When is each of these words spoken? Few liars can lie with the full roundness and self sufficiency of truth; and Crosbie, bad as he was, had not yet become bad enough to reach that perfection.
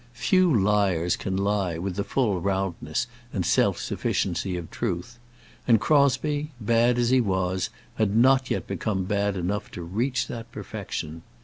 Few 0.13 0.51
liars 0.51 1.15
can 1.15 1.37
lie 1.37 1.77
with 1.77 1.95
the 1.95 2.03
full 2.03 2.41
roundness 2.41 3.05
and 3.31 3.45
self 3.45 3.77
sufficiency 3.79 4.57
of 4.57 4.71
truth; 4.71 5.19
and 5.67 5.79
Crosbie, 5.79 6.49
bad 6.59 6.97
as 6.97 7.11
he 7.11 7.21
was, 7.21 7.69
had 7.97 8.15
not 8.15 8.49
yet 8.49 8.65
become 8.65 9.03
bad 9.03 9.37
enough 9.37 9.69
to 9.73 9.83
reach 9.83 10.25
that 10.25 10.51
perfection. 10.51 11.21